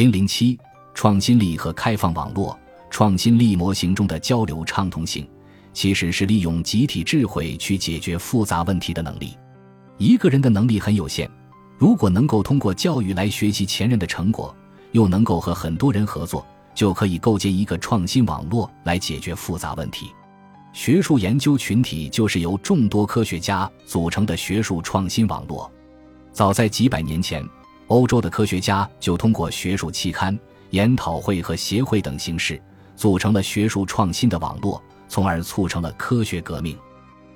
[0.00, 0.58] 零零七，
[0.94, 2.58] 创新力和开放网络。
[2.88, 5.28] 创新力模型中的交流畅通性，
[5.74, 9.36] 其实是利用集体智慧去解决复杂问题的能力。
[9.98, 11.30] 一个人的能力很有限，
[11.76, 14.56] 如果能够通过教育来学习前人的成果，
[14.92, 20.10] 又能够和很多人合作，就可以构建一个创新网络来解决复杂问题。
[20.72, 25.70] 学术研究群体就是由众多科学家组成的学术创新网络。
[26.32, 27.46] 早在几百年前，
[27.90, 30.38] 欧洲的科学家就通过学术期刊、
[30.70, 32.60] 研讨会和协会等形式。
[32.94, 36.76] 组成了学术创新的网络，从而促成了科学革命。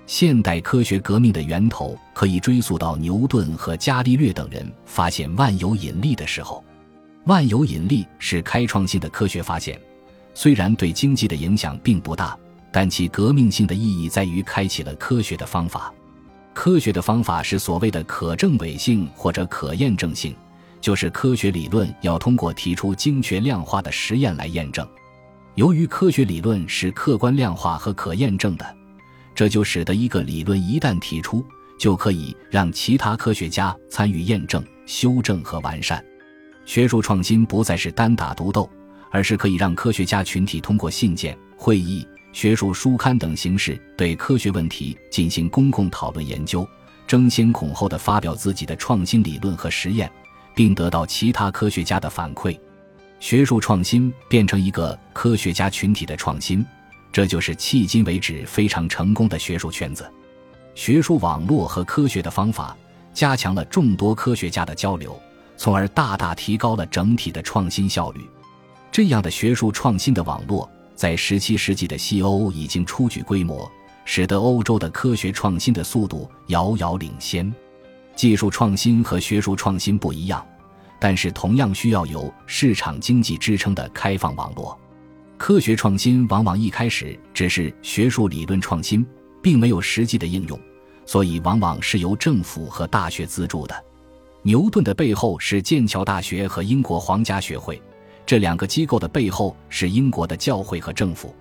[0.07, 6.63] 现代科学革命的源头可以追溯到牛顿和伽利略等人发现万有引力的时候。
[7.25, 9.81] 万有引力是开创性的科学发现，
[10.35, 12.39] 虽然对经济的影响并不大，
[12.71, 15.93] 但其革命性的意义在于开启了科学的方法。
[16.53, 20.37] 科学的方法是所谓的可证伪性或者可验证性，
[20.85, 24.87] 就是科学理论要通过提出精确量化的实验来验证。
[25.55, 28.77] 由于科学理论是客观量化和可验证的，
[29.35, 31.43] 这就使得一个理论一旦提出，
[31.79, 36.05] 就可以让其他科学家参与验证、修正和完善。
[36.67, 38.69] 学术创新不再是单打独斗，
[39.11, 46.69] 而是可以让科学家群体通过信件、会议、学术书刊等形式对科学问题进行公共讨论、研究，
[47.07, 50.13] 争先恐后的发表自己的创新理论和实验，
[50.55, 52.59] 并得到其他科学家的反馈。
[53.21, 56.65] 学术创新变成一个科学家群体的创新，
[57.11, 60.11] 这就是迄今为止非常成功的学术圈子。
[60.75, 62.77] 学术网络和科学的方法
[63.13, 65.19] 加强了众多科学家的交流，
[65.57, 68.21] 从而大大提高了整体的创新效率。
[68.91, 73.71] 这样的学术创新的网络，在十七世纪的西欧已经初具规模，
[74.05, 77.53] 使得欧洲的科学创新的速度遥遥领先。
[78.15, 80.45] 技术创新和学术创新不一样。
[81.01, 84.79] 但是，同样需要有市场经济支撑的开放网络。
[85.37, 89.05] 科学创新往往一开始只是学术理论创新，
[89.43, 90.59] 并没有实际的应用，
[91.05, 93.85] 所以往往是由政府和大学资助的。
[94.43, 97.83] 牛顿的背后是剑桥大学和英国皇家学会，
[98.25, 101.35] 这两个机构的背后是英国的教会和政府。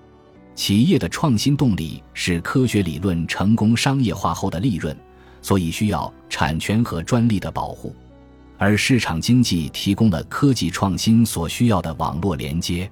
[0.55, 4.97] 企业的创新动力是科学理论成功商业化后的利润，
[5.43, 7.95] 所以需要产权和专利的保护。
[8.57, 12.89] 而市场经济提供了科技创新所需要的网络连接，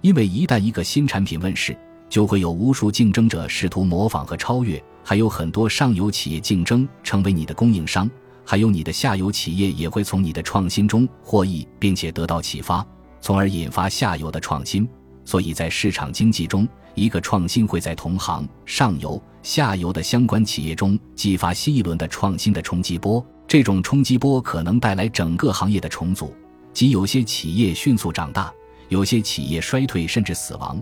[0.00, 1.76] 因为一旦一个新产品问世，
[2.08, 8.10] 就会有无数竞争者试图模仿和超越，还有很多上游企业竞争成为你的供应商，
[8.44, 12.84] 还有你的下游企业也会从你的创新中获益，并且得到启发，
[13.20, 14.88] 从而引发下游的创新。
[15.24, 23.24] 所以在市场经济中，一个创新会在同行、上游、下游的相关企业中激发新一轮的创新的冲击波。
[23.46, 26.34] 这种冲击波可能带来整个行业的重组，
[26.72, 28.52] 即有些企业迅速长大，
[28.88, 30.80] 有些企业衰退甚至死亡。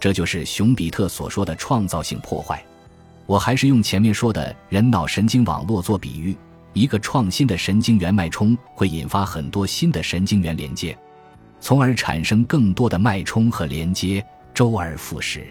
[0.00, 2.64] 这就是熊彼特所说的创造性破坏。
[3.26, 6.36] 我还是用前面说的人脑神经网络做比喻，
[6.72, 10.98] 一个创新的神经元脉冲会引发很多新的神经元连接，
[11.60, 15.46] 从而产生更多的脉冲和连接，周而复始。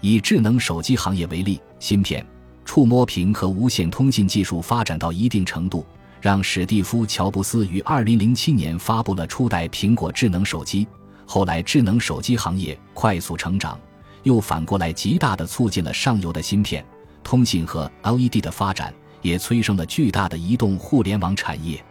[0.00, 2.24] 以智能手机行业为例，芯片。
[2.64, 5.84] 触摸屏和无线通信技术发展到一定程度，
[6.20, 10.86] 让史蒂夫·乔布斯于2007年发布了初代苹果智能手机。
[11.26, 13.78] 后来，智能手机行业快速成长，
[14.22, 16.84] 又反过来极大地促进了上游的芯片、
[17.24, 21.84] 通信和 LED 的发展，也催生了巨大的移动互联网产业。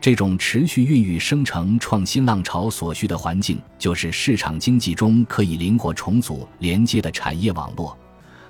[0.00, 7.96] 这种持续孕育生成创新浪潮所需的环境，就是市场经济中可以灵活重组连接的产业网络。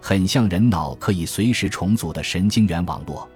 [0.00, 3.28] 很像人脑可以随时重组的神经元网络，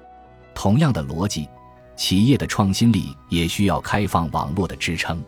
[0.54, 1.48] 同样的逻辑，
[1.96, 5.22] 企业的创新力也需要开放网络的支撑。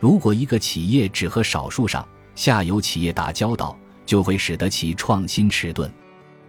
[0.00, 5.90] 如果一个企业只和少数上下游企业打交道，就会使得其创新迟钝。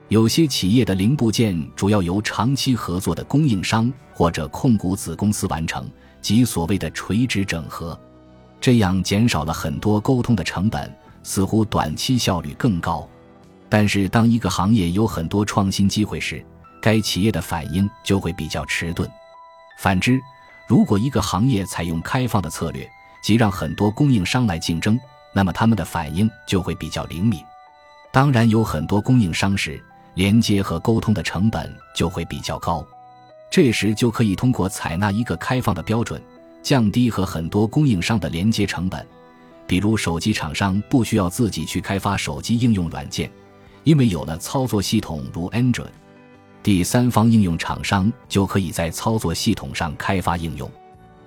[0.09, 5.85] 有些企业的零部件主要由长期合作的供应商或者控股子公司完成，
[6.22, 8.00] 即所谓的垂直整合，
[8.62, 10.89] 这样减少了很多沟通的成本，
[11.24, 13.07] 似乎短期效率更高。
[13.68, 16.42] 但是，当一个行业有很多创新机会时，
[16.81, 19.09] 该企业的反应就会比较迟钝。
[19.77, 20.18] 反之，
[20.69, 22.89] 如果一个行业采用开放的策略，
[23.21, 24.98] 即让很多供应商来竞争，
[25.33, 27.44] 那么他们的反应就会比较灵敏。
[28.09, 29.83] 当然，有很多供应商时，
[30.18, 32.84] 连接和沟通的成本就会比较高。
[33.52, 36.19] 这时，就可以通过采纳一个开放的标准，
[36.64, 39.06] 降低和很多供应商的连接成本。
[39.68, 43.30] 比如，手机厂商不需要自己去开发手机应用软件。
[43.84, 45.86] 因为有了操作系统如 Android，
[46.64, 50.68] 第三方应用厂商就可以在操作系统上开发应用。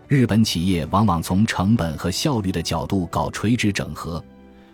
[0.09, 4.23] 日本企业往往从成本和效率的角度搞垂直整合，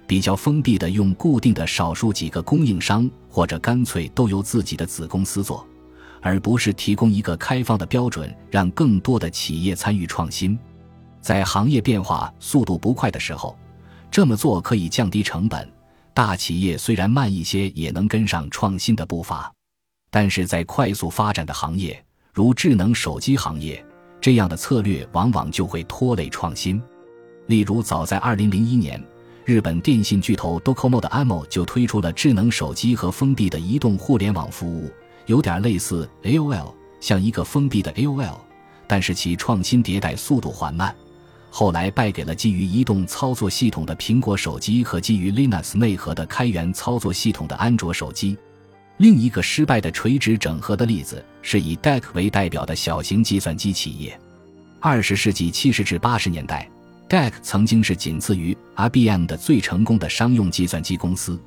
[0.06, 5.66] 比较封闭的用固定的少数几个供应商，或者干脆都由自己的子公司做，
[6.20, 10.58] 而不是提供一个开放的标准，让更多的企业参与创新。
[11.20, 13.58] 在行业变化速度不快的时候，
[14.10, 15.68] 这么做可以降低成本。
[16.14, 19.52] 大企业虽然慢一些，也能跟上创新的步伐。
[20.08, 23.84] 但是在快速发展的行业，如智能手机行业，
[24.20, 26.80] 这样的策略往往就会拖累创新。
[27.48, 29.04] 例如，早在2001年，
[29.46, 34.90] 日本电信巨头 Docomo 的 AMO 就推出了智能手机和封闭的移动互联网服务，
[35.26, 38.40] 有点类似 AOL，像一个封闭的 AOL，
[38.88, 40.92] 但是其创新迭代速度缓慢。
[41.48, 48.36] 后来败给了基于移动操作系统的苹果手机和基于 Linux 内核的开源操作系统的安卓手机。
[48.96, 54.18] 另一个失败的垂直整合的例子是以 DEC 为代表的小型计算机企业。
[54.80, 56.68] 二十世纪七十至八十年代
[57.08, 61.40] ，DEC 曾经是仅次于 IBM 的最成功的商用计算机公司。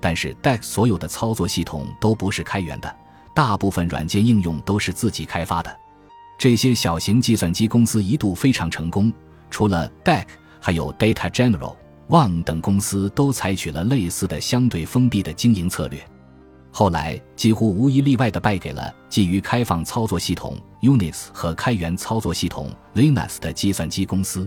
[0.00, 2.96] 但是 DEC 所有的操作系统都不是开源的，
[3.34, 5.74] 大部分软件应用都是自己开发的。
[6.36, 9.10] 这些小型计算机公司一度非常成功，
[9.48, 10.26] 除了 DEC，
[10.60, 11.74] 还有 Data General、
[12.08, 16.04] 旺等公司都采取了类似的相对封闭的经营策略。
[16.70, 24.46] 后来几乎无一例外地败给了基于开放操作系统 Unix 和开源操作系统 Linux 的计算机公司。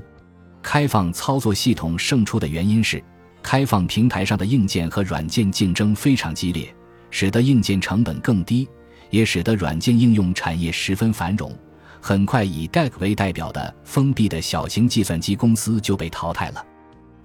[0.69, 3.01] 开放操作系统胜出的原因是，
[3.41, 6.75] 开放平台上的硬件和软件竞争非常激烈，
[7.09, 8.67] 使得硬件成本更低，
[9.09, 11.57] 也使得软件应用产业十分繁荣。
[12.01, 16.65] 很快，以 DEC 为代表的封闭的小型计算机公司就被淘汰了。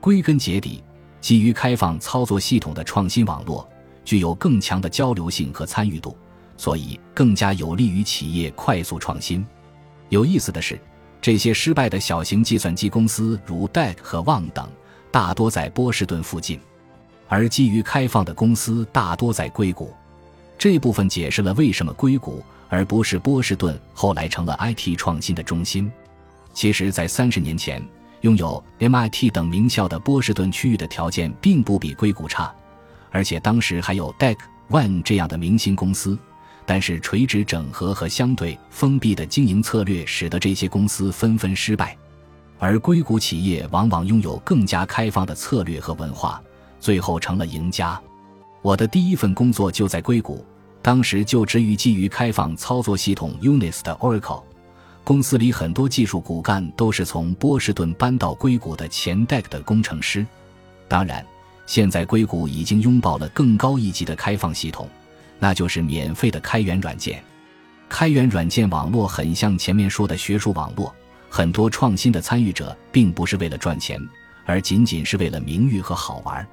[0.01, 0.81] 归根结底，
[1.21, 3.69] 基于开放操作系统的创新网络。
[4.05, 6.17] 具有更强的交流性和参与度，
[6.57, 9.45] 所以更加有利于企业快速创新。
[10.11, 10.81] 有意思的是，
[11.23, 14.69] 这些失败的小型计算机公司，如 DEC 和 Wang 等，
[15.13, 16.59] 大多在波士顿附近；
[17.29, 19.95] 而基于开放的公司大多在硅谷。
[20.59, 25.91] 这部分解释了为什么硅谷而不是波士顿后来成了 IT 创新的中心。
[26.53, 27.81] 其实，在三十年前，
[28.23, 32.53] 拥有 MIT 等名校的波士顿区域的条件并不比硅谷差。
[33.13, 34.37] 而且当时还有 DEC、
[34.71, 36.19] One 这样的明星公司，
[36.65, 41.97] 但是垂直整合和相对封闭的经营策略使得这些公司纷纷失败，
[42.59, 46.43] 而硅谷企业往往拥有更加开放的策略和文化，
[46.81, 48.01] 最后成了赢家。
[48.61, 50.45] 我的第一份工作就在硅谷，
[50.81, 54.43] 当时就职于基于开放操作系统 Unix 的 Oracle
[55.05, 60.25] 公司里，很多技术骨干都是从波士顿搬到硅谷的前 DEC 的工程师，
[60.89, 61.25] 当然。
[61.65, 64.89] 现在硅谷已经拥抱了更高一级的开放系统，
[65.43, 67.21] 那就是免费的开源软件。
[67.89, 70.95] 开源软件网络很像前面说的学术网络，
[71.29, 74.01] 很多创新的参与者并不是为了赚钱，
[74.47, 76.47] 而仅仅是为了名誉和好玩。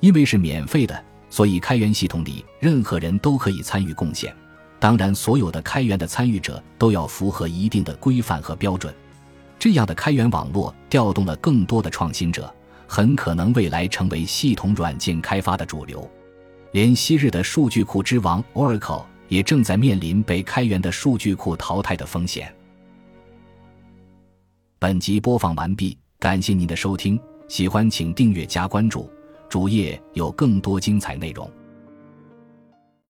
[0.00, 1.00] 因为是免费的，
[1.30, 4.34] 所以开源系统里任何人都可以参与贡献。
[4.80, 8.92] 当然，所有的开源的参与者都要符合一定的规范和标准。
[9.60, 12.52] 这样的开源网络调动了更多的创新者。
[12.86, 16.08] 很可能未来成为系统软件开发的主流，
[16.74, 22.52] 连昔日的数据库之王 Oracle 也正在面临被开源的数据库淘汰的风险。
[24.80, 27.16] 本集播放完毕，感谢您的收听，
[27.46, 29.08] 喜欢请订阅加关注，
[29.48, 31.48] 主页有更多精彩内容。